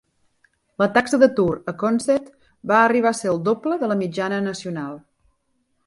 La 0.83 0.87
taxa 0.95 1.19
d'atur 1.23 1.51
a 1.73 1.75
Consett 1.85 2.33
va 2.73 2.81
arribar 2.89 3.13
a 3.13 3.19
ser 3.21 3.31
el 3.35 3.41
doble 3.51 3.79
de 3.85 3.93
la 3.93 4.01
mitjana 4.05 4.45
nacional. 4.51 5.03